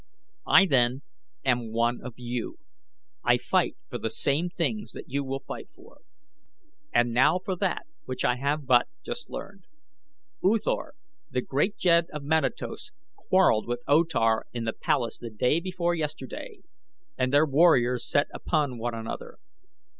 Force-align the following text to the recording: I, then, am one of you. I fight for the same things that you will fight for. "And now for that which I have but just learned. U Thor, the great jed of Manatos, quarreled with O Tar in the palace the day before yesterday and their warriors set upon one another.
I, 0.47 0.65
then, 0.65 1.03
am 1.45 1.71
one 1.73 2.01
of 2.03 2.15
you. 2.17 2.57
I 3.23 3.37
fight 3.37 3.77
for 3.87 3.99
the 3.99 4.09
same 4.09 4.49
things 4.49 4.93
that 4.93 5.09
you 5.09 5.23
will 5.23 5.41
fight 5.41 5.69
for. 5.75 6.01
"And 6.91 7.13
now 7.13 7.37
for 7.37 7.55
that 7.57 7.85
which 8.05 8.25
I 8.25 8.37
have 8.37 8.65
but 8.65 8.87
just 9.03 9.29
learned. 9.29 9.65
U 10.41 10.57
Thor, 10.57 10.95
the 11.29 11.41
great 11.43 11.77
jed 11.77 12.07
of 12.11 12.23
Manatos, 12.23 12.89
quarreled 13.15 13.67
with 13.67 13.83
O 13.87 14.03
Tar 14.03 14.47
in 14.51 14.63
the 14.63 14.73
palace 14.73 15.19
the 15.19 15.29
day 15.29 15.59
before 15.59 15.93
yesterday 15.93 16.61
and 17.15 17.31
their 17.31 17.45
warriors 17.45 18.03
set 18.09 18.25
upon 18.33 18.79
one 18.79 18.95
another. 18.95 19.37